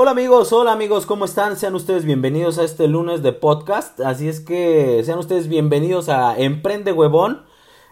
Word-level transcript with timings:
Hola 0.00 0.12
amigos, 0.12 0.52
hola 0.52 0.70
amigos, 0.70 1.06
¿cómo 1.06 1.24
están? 1.24 1.56
Sean 1.56 1.74
ustedes 1.74 2.04
bienvenidos 2.04 2.60
a 2.60 2.62
este 2.62 2.86
lunes 2.86 3.20
de 3.20 3.32
podcast. 3.32 3.98
Así 3.98 4.28
es 4.28 4.38
que 4.38 5.02
sean 5.04 5.18
ustedes 5.18 5.48
bienvenidos 5.48 6.08
a 6.08 6.38
Emprende 6.38 6.92
Huevón, 6.92 7.42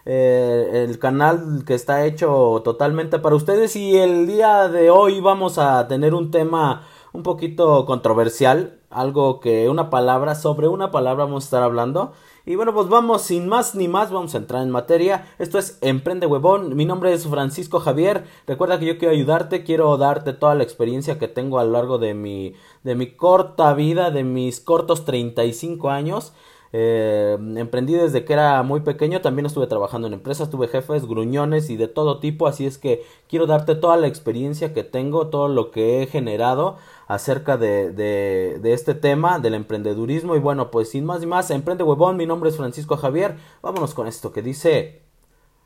eh, 0.05 0.85
el 0.89 1.01
canal 1.01 1.65
que 1.67 1.75
está 1.75 2.07
hecho 2.07 2.63
totalmente 2.63 3.19
para 3.19 3.35
ustedes. 3.35 3.75
Y 3.75 3.97
el 3.97 4.29
día 4.29 4.69
de 4.69 4.89
hoy 4.89 5.19
vamos 5.19 5.59
a 5.59 5.89
tener 5.89 6.15
un 6.15 6.31
tema 6.31 6.87
un 7.13 7.25
poquito 7.25 7.85
controversial, 7.87 8.79
algo 8.89 9.41
que 9.41 9.69
una 9.69 9.91
palabra, 9.91 10.37
sobre 10.37 10.69
una 10.69 10.93
palabra 10.93 11.25
vamos 11.25 11.43
a 11.43 11.47
estar 11.47 11.65
hablando. 11.65 12.13
Y 12.49 12.55
bueno, 12.55 12.73
pues 12.73 12.89
vamos 12.89 13.23
sin 13.23 13.49
más 13.49 13.75
ni 13.75 13.89
más, 13.89 14.13
vamos 14.13 14.37
a 14.37 14.39
entrar 14.39 14.63
en 14.63 14.71
materia. 14.71 15.27
Esto 15.41 15.59
es 15.59 15.79
Emprende 15.81 16.27
Huevón. 16.27 16.77
Mi 16.77 16.85
nombre 16.85 17.13
es 17.13 17.27
Francisco 17.27 17.81
Javier. 17.81 18.23
Recuerda 18.47 18.79
que 18.79 18.87
yo 18.87 18.99
quiero 18.99 19.13
ayudarte, 19.13 19.65
quiero 19.65 19.97
darte 19.97 20.33
toda 20.33 20.55
la 20.55 20.63
experiencia 20.63 21.19
que 21.19 21.27
tengo 21.27 21.59
a 21.59 21.65
lo 21.65 21.73
largo 21.73 21.99
de 21.99 22.15
mi, 22.15 22.55
de 22.85 22.95
mi 22.95 23.09
corta 23.17 23.75
vida, 23.75 24.13
de 24.13 24.23
mis 24.23 24.61
cortos 24.61 25.05
35 25.05 25.91
años. 25.91 26.35
Eh, 26.73 27.37
emprendí 27.57 27.95
desde 27.95 28.25
que 28.25 28.33
era 28.33 28.63
muy 28.63 28.81
pequeño, 28.81 29.21
también 29.21 29.47
estuve 29.47 29.67
trabajando 29.67 30.07
en 30.07 30.15
empresas, 30.15 30.51
tuve 30.51 30.69
jefes, 30.69 31.07
gruñones 31.07 31.71
y 31.71 31.77
de 31.77 31.89
todo 31.89 32.21
tipo, 32.21 32.47
así 32.47 32.67
es 32.67 32.79
que 32.79 33.05
quiero 33.29 33.47
darte 33.47 33.75
toda 33.75 33.97
la 33.97 34.07
experiencia 34.07 34.75
que 34.75 34.85
tengo, 34.85 35.29
todo 35.29 35.49
lo 35.49 35.71
que 35.71 36.03
he 36.03 36.07
generado 36.07 36.77
acerca 37.07 37.57
de, 37.57 37.93
de, 37.93 38.59
de 38.61 38.73
este 38.73 38.95
tema 38.95 39.39
del 39.39 39.55
emprendedurismo 39.55 40.37
y 40.37 40.41
bueno, 40.41 40.71
pues 40.71 40.91
sin 40.91 41.05
más 41.05 41.23
y 41.23 41.27
más, 41.27 41.51
emprende 41.51 41.85
huevón, 41.85 42.17
mi 42.17 42.27
nombre 42.27 42.51
es 42.51 42.57
Francisco 42.57 42.97
Javier, 42.97 43.37
vámonos 43.63 43.95
con 43.95 44.07
esto 44.07 44.33
que 44.33 44.43
dice 44.43 45.03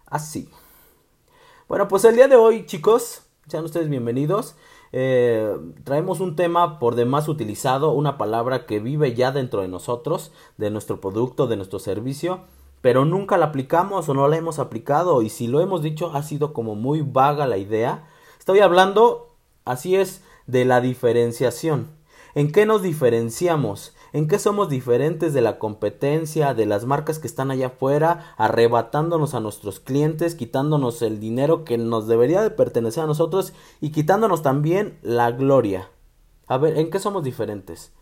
así. 0.07 0.51
Bueno, 1.69 1.89
pues 1.89 2.05
el 2.05 2.17
día 2.17 2.29
de 2.29 2.37
hoy 2.37 2.67
chicos, 2.67 3.23
sean 3.47 3.65
ustedes 3.65 3.89
bienvenidos. 3.89 4.57
Eh, 4.93 5.57
traemos 5.85 6.21
un 6.21 6.35
tema 6.35 6.79
por 6.79 6.97
demás 6.97 7.29
utilizado, 7.29 7.93
una 7.93 8.19
palabra 8.19 8.67
que 8.67 8.81
vive 8.81 9.15
ya 9.15 9.31
dentro 9.31 9.63
de 9.63 9.69
nosotros, 9.69 10.33
de 10.59 10.71
nuestro 10.71 11.01
producto, 11.01 11.47
de 11.47 11.57
nuestro 11.57 11.79
servicio, 11.79 12.41
pero 12.81 13.05
nunca 13.05 13.37
la 13.37 13.47
aplicamos 13.47 14.09
o 14.09 14.15
no 14.15 14.27
la 14.27 14.37
hemos 14.37 14.59
aplicado 14.59 15.23
y 15.23 15.29
si 15.29 15.47
lo 15.47 15.61
hemos 15.61 15.83
dicho 15.83 16.13
ha 16.15 16.23
sido 16.23 16.53
como 16.53 16.75
muy 16.75 17.03
vaga 17.03 17.47
la 17.47 17.59
idea. 17.59 18.09
Estoy 18.39 18.61
hablando, 18.61 19.35
así 19.65 19.97
es, 19.97 20.25
de 20.47 20.65
la 20.65 20.81
diferenciación. 20.81 21.89
¿En 22.35 22.53
qué 22.53 22.67
nos 22.67 22.83
diferenciamos? 22.83 23.95
¿En 24.13 24.27
qué 24.27 24.39
somos 24.39 24.69
diferentes 24.69 25.33
de 25.33 25.41
la 25.41 25.59
competencia, 25.59 26.53
de 26.53 26.67
las 26.67 26.85
marcas 26.85 27.21
que 27.21 27.29
están 27.29 27.51
allá 27.51 27.69
afuera, 27.69 28.35
arrebatándonos 28.37 29.35
a 29.35 29.41
nuestros 29.41 29.79
clientes, 29.79 30.35
quitándonos 30.35 31.01
el 31.03 31.21
dinero 31.21 31.65
que 31.65 31.79
nos 31.79 32.09
debería 32.09 32.43
de 32.43 32.51
pertenecer 32.51 33.05
a 33.05 33.07
nosotros 33.07 33.53
y 33.81 33.91
quitándonos 33.91 34.43
también 34.43 34.99
la 35.03 35.31
gloria? 35.31 35.91
A 36.49 36.59
ver, 36.59 36.77
¿en 36.77 36.91
qué 36.91 36.99
somos 36.99 37.23
diferentes? 37.23 37.93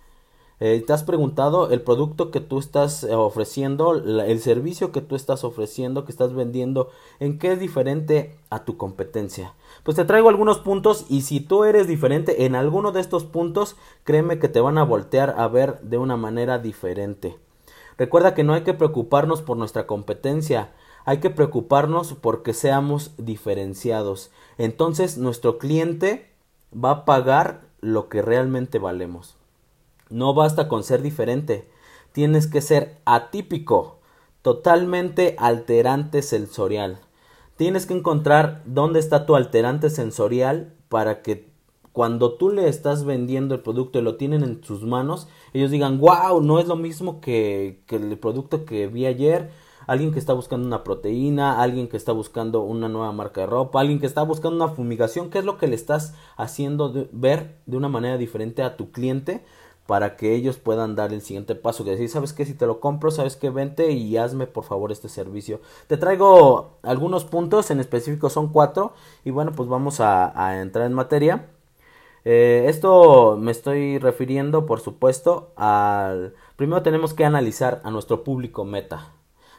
Eh, 0.60 0.82
¿Te 0.84 0.92
has 0.92 1.04
preguntado 1.04 1.70
el 1.70 1.82
producto 1.82 2.32
que 2.32 2.40
tú 2.40 2.58
estás 2.58 3.04
eh, 3.04 3.14
ofreciendo, 3.14 3.94
el 3.94 4.40
servicio 4.40 4.90
que 4.90 5.00
tú 5.00 5.14
estás 5.14 5.44
ofreciendo, 5.44 6.04
que 6.04 6.10
estás 6.10 6.34
vendiendo, 6.34 6.90
en 7.20 7.38
qué 7.38 7.52
es 7.52 7.60
diferente 7.60 8.36
a 8.50 8.64
tu 8.64 8.76
competencia? 8.76 9.54
Pues 9.84 9.96
te 9.96 10.04
traigo 10.04 10.28
algunos 10.28 10.58
puntos 10.58 11.06
y 11.08 11.22
si 11.22 11.38
tú 11.38 11.62
eres 11.62 11.86
diferente 11.86 12.44
en 12.44 12.56
alguno 12.56 12.90
de 12.90 13.00
estos 13.00 13.24
puntos, 13.24 13.76
créeme 14.02 14.40
que 14.40 14.48
te 14.48 14.60
van 14.60 14.78
a 14.78 14.84
voltear 14.84 15.36
a 15.38 15.46
ver 15.46 15.80
de 15.80 15.98
una 15.98 16.16
manera 16.16 16.58
diferente. 16.58 17.38
Recuerda 17.96 18.34
que 18.34 18.42
no 18.42 18.52
hay 18.54 18.62
que 18.62 18.74
preocuparnos 18.74 19.42
por 19.42 19.56
nuestra 19.56 19.86
competencia, 19.86 20.72
hay 21.04 21.18
que 21.20 21.30
preocuparnos 21.30 22.14
porque 22.14 22.52
seamos 22.52 23.12
diferenciados. 23.16 24.32
Entonces 24.58 25.18
nuestro 25.18 25.58
cliente 25.58 26.30
va 26.72 26.90
a 26.90 27.04
pagar 27.04 27.62
lo 27.80 28.08
que 28.08 28.22
realmente 28.22 28.80
valemos. 28.80 29.37
No 30.10 30.34
basta 30.34 30.68
con 30.68 30.84
ser 30.84 31.02
diferente, 31.02 31.68
tienes 32.12 32.46
que 32.46 32.60
ser 32.60 32.96
atípico, 33.04 33.98
totalmente 34.42 35.36
alterante 35.38 36.22
sensorial. 36.22 36.98
Tienes 37.56 37.86
que 37.86 37.94
encontrar 37.94 38.62
dónde 38.64 39.00
está 39.00 39.26
tu 39.26 39.34
alterante 39.34 39.90
sensorial 39.90 40.74
para 40.88 41.22
que 41.22 41.48
cuando 41.92 42.34
tú 42.34 42.50
le 42.50 42.68
estás 42.68 43.04
vendiendo 43.04 43.56
el 43.56 43.60
producto 43.60 43.98
y 43.98 44.02
lo 44.02 44.14
tienen 44.14 44.44
en 44.44 44.62
sus 44.62 44.84
manos, 44.84 45.26
ellos 45.52 45.70
digan, 45.72 45.98
wow, 45.98 46.40
no 46.40 46.60
es 46.60 46.68
lo 46.68 46.76
mismo 46.76 47.20
que, 47.20 47.82
el 47.88 48.18
producto 48.18 48.64
que 48.64 48.86
vi 48.86 49.04
ayer, 49.04 49.50
alguien 49.88 50.12
que 50.12 50.20
está 50.20 50.32
buscando 50.32 50.66
una 50.66 50.84
proteína, 50.84 51.60
alguien 51.60 51.88
que 51.88 51.96
está 51.96 52.12
buscando 52.12 52.62
una 52.62 52.88
nueva 52.88 53.10
marca 53.10 53.40
de 53.40 53.48
ropa, 53.48 53.80
alguien 53.80 53.98
que 53.98 54.06
está 54.06 54.22
buscando 54.22 54.64
una 54.64 54.72
fumigación, 54.72 55.28
¿qué 55.28 55.40
es 55.40 55.44
lo 55.44 55.58
que 55.58 55.66
le 55.66 55.74
estás 55.74 56.14
haciendo 56.36 57.08
ver 57.10 57.56
de 57.66 57.76
una 57.76 57.88
manera 57.88 58.16
diferente 58.16 58.62
a 58.62 58.76
tu 58.76 58.92
cliente 58.92 59.44
para 59.88 60.16
que 60.16 60.34
ellos 60.34 60.58
puedan 60.58 60.96
dar 60.96 61.14
el 61.14 61.22
siguiente 61.22 61.54
paso, 61.54 61.82
que 61.82 61.92
decir, 61.92 62.10
sabes 62.10 62.34
que 62.34 62.44
si 62.44 62.52
te 62.52 62.66
lo 62.66 62.78
compro, 62.78 63.10
sabes 63.10 63.36
que 63.36 63.48
vente 63.48 63.90
y 63.92 64.18
hazme 64.18 64.46
por 64.46 64.64
favor 64.64 64.92
este 64.92 65.08
servicio. 65.08 65.62
Te 65.86 65.96
traigo 65.96 66.76
algunos 66.82 67.24
puntos, 67.24 67.70
en 67.70 67.80
específico 67.80 68.28
son 68.28 68.52
cuatro, 68.52 68.92
y 69.24 69.30
bueno, 69.30 69.52
pues 69.52 69.66
vamos 69.66 70.00
a, 70.00 70.60
entrar 70.60 70.84
en 70.84 70.92
materia. 70.92 71.46
Eh, 72.26 72.66
esto 72.68 73.38
me 73.40 73.50
estoy 73.50 73.98
refiriendo, 73.98 74.66
por 74.66 74.80
supuesto, 74.80 75.52
al... 75.56 76.34
Primero 76.56 76.82
tenemos 76.82 77.14
que 77.14 77.24
analizar 77.24 77.80
a 77.82 77.90
nuestro 77.90 78.24
público 78.24 78.66
meta, 78.66 79.14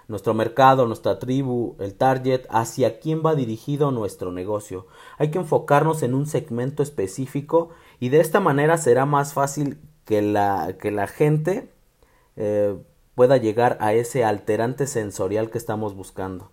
nuestro 0.08 0.36
mercado, 0.36 0.86
nuestra 0.86 1.18
tribu, 1.18 1.76
el 1.80 1.96
target, 1.96 2.46
hacia 2.52 3.00
quién 3.00 3.24
va 3.26 3.34
dirigido 3.34 3.90
nuestro 3.90 4.32
negocio. 4.32 4.86
Hay 5.18 5.32
que 5.32 5.40
enfocarnos 5.40 6.04
en 6.04 6.14
un 6.14 6.28
segmento 6.28 6.84
específico 6.84 7.70
y 8.00 8.10
de 8.10 8.20
esta 8.20 8.40
manera 8.40 8.78
será 8.78 9.08
más 9.08 9.34
fácil 9.34 9.80
que 10.10 10.24
la, 10.24 10.76
que 10.82 10.90
la 10.90 11.06
gente 11.06 11.70
eh, 12.36 12.76
pueda 13.14 13.38
llegar 13.38 13.78
a 13.80 13.94
ese 13.94 14.26
alterante 14.26 14.88
sensorial 14.88 15.52
que 15.52 15.60
estamos 15.60 15.94
buscando. 15.94 16.50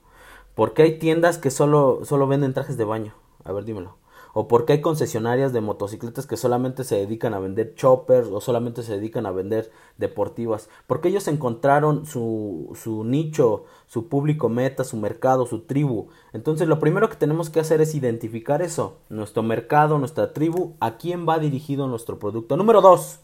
Porque 0.55 0.83
hay 0.83 0.99
tiendas 0.99 1.39
que 1.39 1.50
solo, 1.50 2.00
solo 2.05 2.27
venden 2.27 2.53
trajes 2.53 2.77
de 2.77 2.84
baño? 2.84 3.15
A 3.44 3.53
ver, 3.53 3.65
dímelo. 3.65 3.97
O 4.34 4.47
porque 4.47 4.75
hay 4.75 4.83
concesionarias 4.83 5.55
de 5.55 5.62
motocicletas 5.62 6.27
que 6.27 6.37
solamente 6.37 6.84
se 6.84 6.97
dedican 6.97 7.33
a 7.33 7.39
vender 7.39 7.75
choppers 7.75 8.28
o 8.28 8.43
solamente 8.43 8.83
se 8.83 8.93
dedican 8.93 9.25
a 9.25 9.31
vender 9.31 9.73
deportivas. 9.97 10.69
Porque 10.87 11.09
ellos 11.09 11.27
encontraron 11.27 12.05
su, 12.05 12.73
su 12.75 13.05
nicho, 13.05 13.65
su 13.87 14.11
público 14.11 14.50
meta, 14.50 14.84
su 14.84 14.99
mercado, 14.99 15.47
su 15.47 15.61
tribu. 15.61 16.09
Entonces 16.34 16.69
lo 16.69 16.78
primero 16.78 17.09
que 17.09 17.17
tenemos 17.17 17.49
que 17.49 17.61
hacer 17.61 17.81
es 17.81 17.94
identificar 17.94 18.61
eso. 18.61 18.99
Nuestro 19.09 19.43
mercado, 19.43 19.99
nuestra 19.99 20.34
tribu, 20.34 20.75
a 20.78 20.99
quién 20.99 21.27
va 21.27 21.38
dirigido 21.38 21.88
nuestro 21.88 22.19
producto. 22.19 22.59
Número 22.59 22.83
dos 22.83 23.21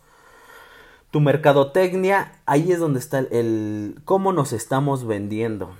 tu 1.12 1.20
mercadotecnia, 1.20 2.32
ahí 2.46 2.72
es 2.72 2.80
donde 2.80 2.98
está 2.98 3.18
el, 3.18 4.00
cómo 4.06 4.32
nos 4.32 4.54
estamos 4.54 5.06
vendiendo. 5.06 5.70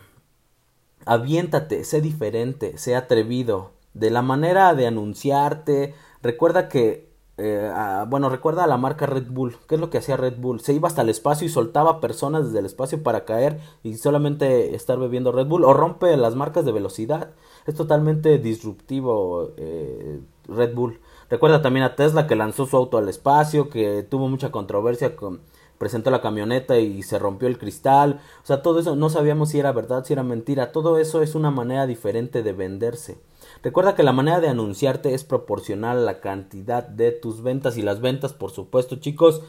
Aviéntate, 1.06 1.84
sé 1.84 2.03
diferente, 2.03 2.76
sé 2.76 2.94
atrevido. 2.94 3.72
De 3.94 4.10
la 4.10 4.21
manera 4.21 4.75
de 4.75 4.87
anunciarte, 4.87 5.94
recuerda 6.22 6.69
que, 6.69 7.10
eh, 7.38 7.72
bueno, 8.09 8.28
recuerda 8.28 8.65
a 8.65 8.66
la 8.66 8.76
marca 8.76 9.06
Red 9.06 9.28
Bull. 9.31 9.56
¿Qué 9.66 9.76
es 9.76 9.81
lo 9.81 9.88
que 9.88 9.98
hacía 9.98 10.19
Red 10.19 10.37
Bull? 10.37 10.60
Se 10.60 10.75
iba 10.75 10.87
hasta 10.87 11.00
el 11.00 11.09
espacio 11.09 11.47
y 11.47 11.50
soltaba 11.50 12.00
personas 12.00 12.44
desde 12.44 12.59
el 12.59 12.66
espacio 12.66 13.03
para 13.03 13.25
caer 13.25 13.59
y 13.82 13.94
solamente 13.94 14.75
estar 14.75 14.98
bebiendo 14.98 15.32
Red 15.32 15.47
Bull. 15.47 15.65
O 15.65 15.72
rompe 15.72 16.15
las 16.19 16.37
marcas 16.37 16.66
de 16.66 16.72
velocidad. 16.72 17.31
Es 17.66 17.75
totalmente 17.75 18.38
disruptivo 18.38 19.54
eh, 19.56 20.21
Red 20.47 20.75
Bull. 20.75 21.00
Recuerda 21.32 21.62
también 21.62 21.82
a 21.82 21.97
Tesla 21.97 22.26
que 22.26 22.37
lanzó 22.37 22.66
su 22.66 22.76
auto 22.76 22.98
al 22.98 23.09
espacio, 23.09 23.70
que 23.70 24.03
tuvo 24.03 24.28
mucha 24.28 24.50
controversia 24.50 25.16
con 25.16 25.41
presentó 25.78 26.10
la 26.10 26.20
camioneta 26.20 26.78
y 26.78 27.03
se 27.03 27.19
rompió 27.19 27.48
el 27.48 27.56
cristal. 27.56 28.20
O 28.43 28.47
sea, 28.47 28.60
todo 28.60 28.81
eso 28.81 28.97
no 28.97 29.09
sabíamos 29.09 29.48
si 29.48 29.59
era 29.59 29.72
verdad, 29.72 30.04
si 30.04 30.12
era 30.12 30.22
mentira. 30.22 30.72
Todo 30.72 30.98
eso 30.98 31.22
es 31.22 31.34
una 31.34 31.50
manera 31.50 31.87
diferente 31.87 32.42
de 32.42 32.53
venderse. 32.53 33.16
Recuerda 33.62 33.94
que 33.94 34.03
la 34.03 34.12
manera 34.12 34.41
de 34.41 34.50
anunciarte 34.50 35.15
es 35.15 35.25
proporcional 35.25 35.97
a 35.97 36.03
la 36.03 36.21
cantidad 36.21 36.87
de 36.87 37.12
tus 37.12 37.42
ventas 37.42 37.78
y 37.78 37.82
las 37.82 38.03
ventas, 38.03 38.34
por 38.34 38.50
supuesto, 38.50 38.97
chicos, 38.97 39.41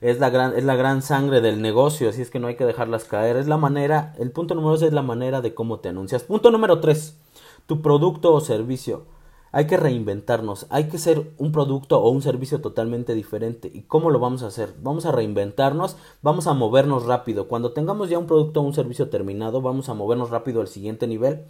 es 0.00 0.20
la 0.20 0.30
gran 0.30 0.56
es 0.56 0.62
la 0.62 0.76
gran 0.76 1.02
sangre 1.02 1.40
del 1.40 1.60
negocio, 1.60 2.10
así 2.10 2.22
es 2.22 2.30
que 2.30 2.38
no 2.38 2.46
hay 2.46 2.54
que 2.54 2.66
dejarlas 2.66 3.02
caer. 3.02 3.36
Es 3.36 3.48
la 3.48 3.56
manera, 3.56 4.14
el 4.20 4.30
punto 4.30 4.54
número 4.54 4.74
dos 4.74 4.82
es 4.82 4.92
la 4.92 5.02
manera 5.02 5.40
de 5.40 5.54
cómo 5.54 5.80
te 5.80 5.88
anuncias. 5.88 6.22
Punto 6.22 6.52
número 6.52 6.78
tres, 6.78 7.18
tu 7.66 7.82
producto 7.82 8.32
o 8.32 8.40
servicio. 8.40 9.15
Hay 9.56 9.66
que 9.66 9.78
reinventarnos, 9.78 10.66
hay 10.68 10.90
que 10.90 10.98
ser 10.98 11.32
un 11.38 11.50
producto 11.50 11.98
o 11.98 12.10
un 12.10 12.20
servicio 12.20 12.60
totalmente 12.60 13.14
diferente. 13.14 13.70
¿Y 13.72 13.84
cómo 13.84 14.10
lo 14.10 14.18
vamos 14.18 14.42
a 14.42 14.48
hacer? 14.48 14.74
Vamos 14.82 15.06
a 15.06 15.12
reinventarnos, 15.12 15.96
vamos 16.20 16.46
a 16.46 16.52
movernos 16.52 17.06
rápido. 17.06 17.48
Cuando 17.48 17.72
tengamos 17.72 18.10
ya 18.10 18.18
un 18.18 18.26
producto 18.26 18.60
o 18.60 18.64
un 18.64 18.74
servicio 18.74 19.08
terminado, 19.08 19.62
vamos 19.62 19.88
a 19.88 19.94
movernos 19.94 20.28
rápido 20.28 20.60
al 20.60 20.68
siguiente 20.68 21.06
nivel. 21.06 21.46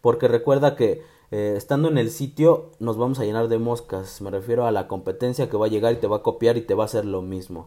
Porque 0.00 0.28
recuerda 0.28 0.76
que 0.76 1.02
eh, 1.32 1.54
estando 1.56 1.88
en 1.88 1.98
el 1.98 2.10
sitio 2.10 2.70
nos 2.78 2.96
vamos 2.96 3.18
a 3.18 3.24
llenar 3.24 3.48
de 3.48 3.58
moscas. 3.58 4.20
Me 4.20 4.30
refiero 4.30 4.64
a 4.64 4.70
la 4.70 4.86
competencia 4.86 5.50
que 5.50 5.56
va 5.56 5.66
a 5.66 5.68
llegar 5.68 5.92
y 5.94 5.96
te 5.96 6.06
va 6.06 6.18
a 6.18 6.22
copiar 6.22 6.56
y 6.58 6.60
te 6.60 6.74
va 6.74 6.84
a 6.84 6.86
hacer 6.86 7.06
lo 7.06 7.22
mismo. 7.22 7.66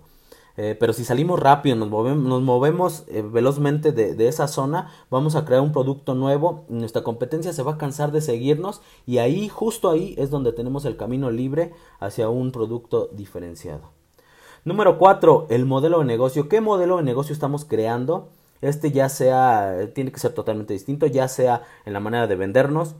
Eh, 0.64 0.76
pero 0.80 0.94
si 0.94 1.04
salimos 1.06 1.40
rápido, 1.40 1.76
nos 1.76 1.90
movemos, 2.44 3.04
eh, 3.08 3.24
velozmente 3.24 3.92
de, 3.94 4.14
de, 4.14 4.28
esa 4.28 4.48
zona, 4.48 4.92
vamos 5.10 5.36
a 5.36 5.44
crear 5.44 5.60
un 5.60 5.72
producto 5.72 6.14
nuevo, 6.14 6.66
nuestra 6.70 7.02
competencia 7.02 7.52
se 7.52 7.64
va 7.64 7.72
a 7.72 7.78
cansar 7.80 8.12
de 8.12 8.22
seguirnos 8.22 8.84
y 9.08 9.18
ahí, 9.18 9.50
justo 9.50 9.90
ahí, 9.90 10.14
es 10.20 10.30
donde 10.30 10.54
tenemos 10.54 10.86
el 10.86 10.98
camino 10.98 11.32
libre 11.32 11.74
hacia 12.00 12.30
un 12.30 12.52
producto 12.52 13.10
diferenciado. 13.12 13.90
Número 14.64 15.00
4, 15.00 15.48
el 15.50 15.66
modelo 15.66 15.98
de 15.98 16.06
negocio. 16.06 16.48
¿Qué 16.48 16.62
modelo 16.62 16.98
de 16.98 17.04
negocio 17.04 17.34
estamos 17.34 17.66
creando? 17.66 18.30
Este 18.62 18.92
ya 18.92 19.10
sea, 19.10 19.92
tiene 19.96 20.12
que 20.12 20.20
ser 20.20 20.34
totalmente 20.34 20.76
distinto, 20.76 21.08
ya 21.08 21.28
sea 21.28 21.64
en 21.86 21.94
la 21.94 22.00
manera 22.00 22.28
de 22.28 22.36
vendernos, 22.36 22.94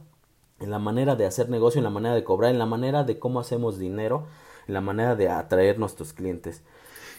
en 0.60 0.72
la 0.72 0.80
manera 0.80 1.16
de 1.16 1.28
hacer 1.28 1.48
negocio, 1.48 1.78
en 1.78 1.84
la 1.84 1.92
manera 1.92 2.16
de 2.16 2.24
cobrar, 2.24 2.50
en 2.50 2.58
la 2.58 2.66
manera 2.66 3.04
de 3.04 3.20
cómo 3.20 3.40
hacemos 3.40 3.78
dinero, 3.78 4.26
en 4.68 4.74
la 4.74 4.82
manera 4.82 5.16
de 5.16 5.30
atraer 5.30 5.78
nuestros 5.78 6.14
clientes. 6.14 6.64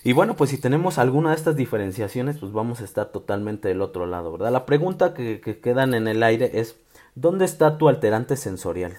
Y 0.05 0.13
bueno, 0.13 0.35
pues 0.35 0.51
si 0.51 0.59
tenemos 0.59 0.99
alguna 0.99 1.31
de 1.31 1.37
estas 1.37 1.55
diferenciaciones, 1.55 2.39
pues 2.39 2.53
vamos 2.53 2.81
a 2.81 2.85
estar 2.85 3.13
totalmente 3.13 3.69
del 3.69 3.83
otro 3.83 4.07
lado, 4.07 4.33
¿verdad? 4.33 4.51
La 4.51 4.67
pregunta 4.67 5.15
que, 5.15 5.41
que 5.41 5.61
quedan 5.61 5.95
en 5.95 6.09
el 6.09 6.25
aire 6.25 6.59
es, 6.59 6.77
¿dónde 7.15 7.45
está 7.45 7.79
tu 7.79 7.89
alterante 7.89 8.37
sensorial? 8.37 8.97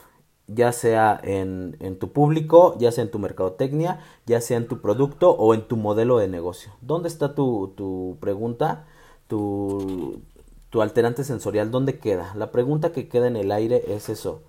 Ya 0.47 0.71
sea 0.71 1.19
en, 1.21 1.75
en, 1.81 2.00
tu 2.00 2.13
público, 2.13 2.77
ya 2.79 2.91
sea 2.94 3.03
en 3.03 3.11
tu 3.11 3.19
mercadotecnia, 3.19 4.00
ya 4.25 4.39
sea 4.39 4.57
en 4.57 4.67
tu 4.67 4.79
producto 4.79 5.31
o 5.31 5.53
en 5.53 5.67
tu 5.67 5.75
modelo 5.75 6.17
de 6.19 6.29
negocio. 6.29 6.71
¿Dónde 6.81 7.09
está 7.09 7.35
tu, 7.35 7.73
tu 7.75 8.17
pregunta? 8.21 8.85
Tu, 9.27 10.21
tu 10.69 10.81
alterante 10.81 11.25
sensorial, 11.25 11.69
¿dónde 11.69 11.99
queda? 11.99 12.33
La 12.35 12.51
pregunta 12.51 12.94
que 12.94 13.09
queda 13.09 13.27
en 13.27 13.35
el 13.35 13.51
aire 13.51 13.83
es 13.88 14.07
eso. 14.07 14.41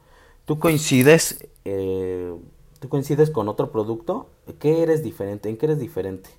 ¿Tú 0.44 0.58
coincides, 0.60 1.48
eh, 1.64 2.32
¿tú 2.78 2.88
coincides 2.88 3.30
con 3.30 3.48
otro 3.48 3.72
producto? 3.72 4.28
¿Qué 4.60 4.82
eres 4.82 5.02
diferente? 5.02 5.48
¿En 5.48 5.56
qué 5.56 5.66
eres 5.66 5.78
diferente? 5.78 6.30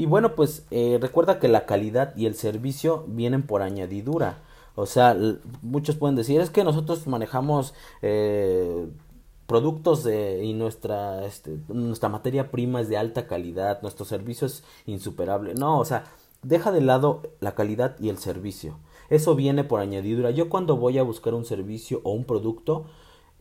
Y 0.00 0.06
bueno, 0.06 0.34
pues 0.34 0.64
eh, 0.70 0.96
recuerda 0.98 1.38
que 1.38 1.46
la 1.46 1.66
calidad 1.66 2.16
y 2.16 2.24
el 2.24 2.34
servicio 2.34 3.04
vienen 3.06 3.42
por 3.42 3.60
añadidura. 3.60 4.38
O 4.74 4.86
sea, 4.86 5.14
muchos 5.60 5.96
pueden 5.96 6.16
decir, 6.16 6.40
es 6.40 6.48
que 6.48 6.64
nosotros 6.64 7.06
manejamos 7.06 7.74
eh, 8.00 8.88
productos 9.46 10.02
de, 10.02 10.42
y 10.42 10.54
nuestra, 10.54 11.26
este, 11.26 11.58
nuestra 11.68 12.08
materia 12.08 12.50
prima 12.50 12.80
es 12.80 12.88
de 12.88 12.96
alta 12.96 13.26
calidad, 13.26 13.82
nuestro 13.82 14.06
servicio 14.06 14.46
es 14.46 14.64
insuperable. 14.86 15.52
No, 15.52 15.78
o 15.78 15.84
sea, 15.84 16.04
deja 16.42 16.72
de 16.72 16.80
lado 16.80 17.20
la 17.40 17.54
calidad 17.54 17.94
y 18.00 18.08
el 18.08 18.16
servicio. 18.16 18.78
Eso 19.10 19.34
viene 19.34 19.64
por 19.64 19.80
añadidura. 19.80 20.30
Yo 20.30 20.48
cuando 20.48 20.78
voy 20.78 20.96
a 20.96 21.02
buscar 21.02 21.34
un 21.34 21.44
servicio 21.44 22.00
o 22.04 22.12
un 22.12 22.24
producto, 22.24 22.86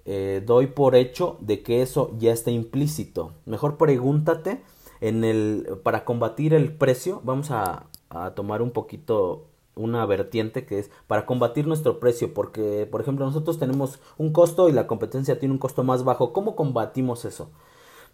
eh, 0.04 0.44
doy 0.46 0.68
por 0.68 0.96
hecho 0.96 1.38
de 1.40 1.64
que 1.64 1.82
eso 1.82 2.12
ya 2.20 2.34
está 2.34 2.52
implícito. 2.52 3.32
Mejor 3.46 3.78
pregúntate 3.78 4.62
en 5.02 5.24
el, 5.24 5.80
para 5.84 6.06
combatir 6.06 6.54
el 6.54 6.74
precio, 6.74 7.22
vamos 7.24 7.52
a, 7.52 7.88
a 8.10 8.32
tomar 8.32 8.62
un 8.62 8.72
poquito 8.72 9.46
una 9.76 10.06
vertiente 10.06 10.66
que 10.66 10.80
es 10.80 10.92
para 11.08 11.26
combatir 11.26 11.66
nuestro 11.66 12.00
precio, 12.00 12.34
porque 12.34 12.88
por 12.90 13.02
ejemplo 13.02 13.26
nosotros 13.26 13.60
tenemos 13.60 14.00
un 14.18 14.34
costo 14.34 14.70
y 14.70 14.74
la 14.74 14.88
competencia 14.88 15.40
tiene 15.40 15.54
un 15.54 15.60
costo 15.60 15.84
más 15.84 16.04
bajo. 16.04 16.34
¿Cómo 16.34 16.56
combatimos 16.56 17.26
eso? 17.26 17.50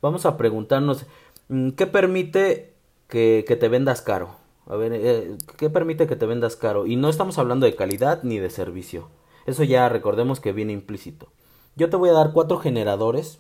Vamos 0.01 0.25
a 0.25 0.37
preguntarnos, 0.37 1.05
mm, 1.49 1.71
¿qué 1.71 1.87
permite 1.87 2.73
que, 3.07 3.45
que 3.47 3.55
te 3.55 3.69
vendas 3.69 4.01
caro? 4.01 4.35
A 4.67 4.75
ver, 4.75 4.93
eh, 4.93 5.37
¿qué 5.57 5.69
permite 5.69 6.07
que 6.07 6.15
te 6.15 6.25
vendas 6.25 6.55
caro? 6.55 6.87
Y 6.87 6.95
no 6.95 7.09
estamos 7.09 7.37
hablando 7.37 7.65
de 7.65 7.75
calidad 7.75 8.23
ni 8.23 8.39
de 8.39 8.49
servicio. 8.49 9.09
Eso 9.45 9.63
ya 9.63 9.89
recordemos 9.89 10.39
que 10.39 10.53
viene 10.53 10.73
implícito. 10.73 11.27
Yo 11.75 11.89
te 11.89 11.97
voy 11.97 12.09
a 12.09 12.13
dar 12.13 12.31
cuatro 12.33 12.57
generadores 12.57 13.39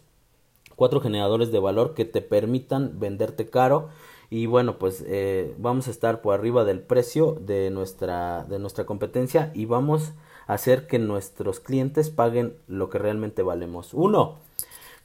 cuatro 0.75 1.01
generadores 1.01 1.51
de 1.51 1.59
valor 1.59 1.93
que 1.93 2.05
te 2.05 2.21
permitan 2.21 2.99
venderte 2.99 3.49
caro. 3.49 3.89
Y 4.29 4.47
bueno 4.47 4.79
pues 4.79 5.03
eh, 5.07 5.53
vamos 5.57 5.87
a 5.87 5.91
estar 5.91 6.21
por 6.21 6.33
arriba 6.33 6.65
del 6.65 6.79
precio 6.79 7.37
de 7.39 7.69
nuestra 7.69 8.43
de 8.45 8.59
nuestra 8.59 8.85
competencia 8.85 9.51
y 9.53 9.65
vamos 9.65 10.13
a 10.47 10.53
hacer 10.53 10.87
que 10.87 10.99
nuestros 10.99 11.59
clientes 11.59 12.09
paguen 12.09 12.55
lo 12.67 12.89
que 12.89 12.97
realmente 12.97 13.43
valemos. 13.43 13.93
Uno 13.93 14.35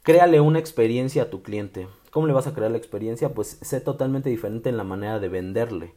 créale 0.03 0.41
una 0.41 0.59
experiencia 0.59 1.23
a 1.23 1.29
tu 1.29 1.43
cliente. 1.43 1.87
Cómo 2.09 2.27
le 2.27 2.33
vas 2.33 2.47
a 2.47 2.53
crear 2.53 2.71
la 2.71 2.77
experiencia 2.77 3.33
pues 3.33 3.59
sé 3.61 3.79
totalmente 3.79 4.29
diferente 4.29 4.69
en 4.69 4.77
la 4.77 4.83
manera 4.83 5.19
de 5.19 5.29
venderle 5.29 5.93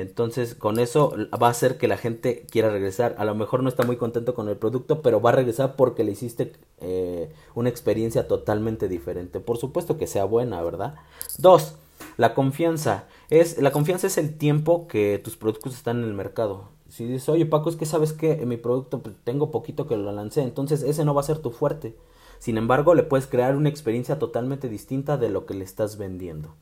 entonces, 0.00 0.54
con 0.54 0.78
eso 0.78 1.14
va 1.42 1.46
a 1.46 1.50
hacer 1.50 1.78
que 1.78 1.88
la 1.88 1.96
gente 1.96 2.44
quiera 2.50 2.70
regresar. 2.70 3.14
A 3.18 3.24
lo 3.24 3.34
mejor 3.34 3.62
no 3.62 3.68
está 3.68 3.84
muy 3.84 3.96
contento 3.96 4.34
con 4.34 4.48
el 4.48 4.56
producto, 4.56 5.00
pero 5.00 5.20
va 5.20 5.30
a 5.30 5.34
regresar 5.34 5.74
porque 5.76 6.04
le 6.04 6.12
hiciste 6.12 6.52
eh, 6.80 7.32
una 7.54 7.70
experiencia 7.70 8.28
totalmente 8.28 8.88
diferente. 8.88 9.40
Por 9.40 9.56
supuesto 9.56 9.96
que 9.96 10.06
sea 10.06 10.24
buena, 10.24 10.62
¿verdad? 10.62 10.96
Dos, 11.38 11.76
la 12.16 12.34
confianza. 12.34 13.06
Es, 13.30 13.58
la 13.58 13.72
confianza 13.72 14.06
es 14.06 14.18
el 14.18 14.36
tiempo 14.36 14.86
que 14.86 15.18
tus 15.22 15.36
productos 15.36 15.74
están 15.74 15.98
en 15.98 16.04
el 16.04 16.14
mercado. 16.14 16.68
Si 16.88 17.04
dices, 17.04 17.28
oye 17.28 17.46
Paco, 17.46 17.70
es 17.70 17.76
que 17.76 17.86
sabes 17.86 18.12
que 18.12 18.44
mi 18.46 18.56
producto 18.56 19.00
pues, 19.02 19.16
tengo 19.24 19.50
poquito 19.50 19.86
que 19.86 19.96
lo 19.96 20.12
lancé, 20.12 20.42
entonces 20.42 20.82
ese 20.82 21.04
no 21.04 21.14
va 21.14 21.20
a 21.20 21.24
ser 21.24 21.38
tu 21.38 21.50
fuerte. 21.50 21.96
Sin 22.38 22.58
embargo, 22.58 22.94
le 22.94 23.02
puedes 23.02 23.26
crear 23.26 23.56
una 23.56 23.70
experiencia 23.70 24.18
totalmente 24.18 24.68
distinta 24.68 25.16
de 25.16 25.30
lo 25.30 25.46
que 25.46 25.54
le 25.54 25.64
estás 25.64 25.96
vendiendo. 25.96 26.54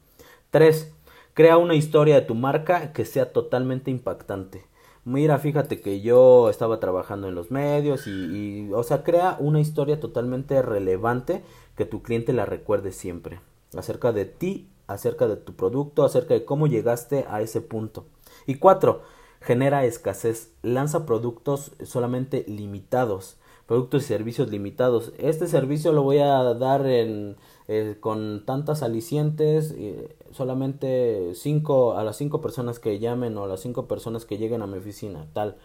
Tres, 0.50 0.92
Crea 1.34 1.56
una 1.58 1.74
historia 1.74 2.14
de 2.14 2.22
tu 2.22 2.36
marca 2.36 2.92
que 2.92 3.04
sea 3.04 3.32
totalmente 3.32 3.90
impactante. 3.90 4.64
Mira, 5.04 5.38
fíjate 5.38 5.80
que 5.80 6.00
yo 6.00 6.48
estaba 6.48 6.78
trabajando 6.78 7.26
en 7.26 7.34
los 7.34 7.50
medios 7.50 8.06
y, 8.06 8.10
y, 8.10 8.72
o 8.72 8.84
sea, 8.84 9.02
crea 9.02 9.36
una 9.40 9.60
historia 9.60 9.98
totalmente 9.98 10.62
relevante 10.62 11.42
que 11.76 11.86
tu 11.86 12.02
cliente 12.02 12.32
la 12.32 12.46
recuerde 12.46 12.92
siempre. 12.92 13.40
Acerca 13.76 14.12
de 14.12 14.26
ti, 14.26 14.68
acerca 14.86 15.26
de 15.26 15.36
tu 15.36 15.54
producto, 15.56 16.04
acerca 16.04 16.34
de 16.34 16.44
cómo 16.44 16.68
llegaste 16.68 17.26
a 17.28 17.42
ese 17.42 17.60
punto. 17.60 18.06
Y 18.46 18.54
cuatro, 18.54 19.02
genera 19.40 19.84
escasez. 19.84 20.52
Lanza 20.62 21.04
productos 21.04 21.72
solamente 21.82 22.44
limitados 22.46 23.38
productos 23.66 24.04
y 24.04 24.06
servicios 24.06 24.50
limitados. 24.50 25.12
Este 25.18 25.46
servicio 25.46 25.92
lo 25.92 26.02
voy 26.02 26.18
a 26.18 26.42
dar 26.54 26.86
en, 26.86 27.36
eh, 27.68 27.96
con 28.00 28.44
tantas 28.44 28.82
alicientes, 28.82 29.74
solamente 30.32 31.34
cinco, 31.34 31.96
a 31.96 32.04
las 32.04 32.16
cinco 32.16 32.40
personas 32.40 32.78
que 32.78 32.98
llamen 32.98 33.36
o 33.38 33.44
a 33.44 33.48
las 33.48 33.60
cinco 33.60 33.86
personas 33.86 34.24
que 34.24 34.38
lleguen 34.38 34.62
a 34.62 34.66
mi 34.66 34.78
oficina, 34.78 35.26
tal. 35.32 35.56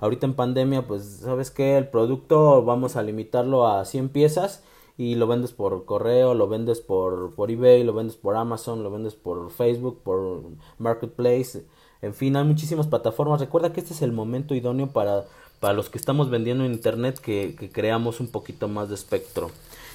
Ahorita 0.00 0.26
en 0.26 0.34
pandemia, 0.34 0.86
pues, 0.86 1.20
¿sabes 1.22 1.50
qué? 1.50 1.76
El 1.76 1.88
producto 1.88 2.64
vamos 2.64 2.96
a 2.96 3.02
limitarlo 3.02 3.66
a 3.66 3.84
100 3.84 4.10
piezas 4.10 4.62
y 4.96 5.16
lo 5.16 5.26
vendes 5.26 5.52
por 5.52 5.84
correo, 5.84 6.34
lo 6.34 6.48
vendes 6.48 6.80
por, 6.80 7.34
por 7.34 7.50
eBay, 7.50 7.82
lo 7.82 7.92
vendes 7.94 8.16
por 8.16 8.36
Amazon, 8.36 8.84
lo 8.84 8.90
vendes 8.90 9.14
por 9.16 9.50
Facebook, 9.50 10.00
por 10.04 10.42
Marketplace. 10.78 11.66
En 12.00 12.14
fin, 12.14 12.36
hay 12.36 12.44
muchísimas 12.44 12.86
plataformas. 12.86 13.40
Recuerda 13.40 13.72
que 13.72 13.80
este 13.80 13.92
es 13.92 14.02
el 14.02 14.12
momento 14.12 14.54
idóneo 14.54 14.88
para 14.88 15.24
para 15.60 15.74
los 15.74 15.90
que 15.90 15.98
estamos 15.98 16.30
vendiendo 16.30 16.64
en 16.64 16.72
internet 16.72 17.18
que, 17.18 17.70
creamos 17.72 18.20
un 18.20 18.28
poquito 18.28 18.68
más 18.68 18.88
de 18.88 18.94
espectro. 18.94 19.50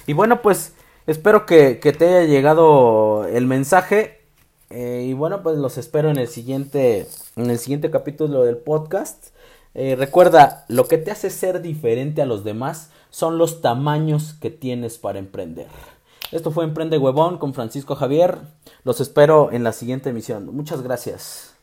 Y 0.06 0.12
bueno, 0.12 0.42
pues 0.42 0.74
espero 1.06 1.46
que, 1.46 1.74
te 1.76 2.06
haya 2.06 2.26
llegado 2.26 3.26
el 3.26 3.46
mensaje. 3.46 4.20
Eh, 4.70 5.06
y 5.08 5.12
bueno, 5.12 5.42
pues 5.42 5.58
los 5.58 5.78
espero 5.78 6.10
en 6.10 6.18
el 6.18 6.28
siguiente, 6.28 7.06
en 7.36 7.50
el 7.50 7.58
siguiente 7.58 7.90
capítulo 7.90 8.42
del 8.42 8.56
podcast. 8.56 9.28
Eh, 9.74 9.96
recuerda, 9.96 10.64
lo 10.68 10.86
que 10.86 10.98
te 10.98 11.10
hace 11.10 11.30
ser 11.30 11.60
diferente 11.60 12.22
a 12.22 12.26
los 12.26 12.44
demás 12.44 12.90
son 13.10 13.38
los 13.38 13.60
tamaños 13.60 14.34
que 14.34 14.50
tienes 14.50 14.98
para 14.98 15.18
emprender. 15.18 15.68
Esto 16.32 16.50
fue 16.50 16.64
Emprende 16.64 16.98
Huevón 16.98 17.38
con 17.38 17.54
Francisco 17.54 17.94
Javier. 17.94 18.38
Los 18.82 19.00
espero 19.00 19.52
en 19.52 19.62
la 19.62 19.72
siguiente 19.72 20.10
emisión. 20.10 20.46
Muchas 20.54 20.82
gracias. 20.82 21.53